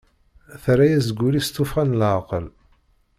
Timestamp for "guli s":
1.19-1.49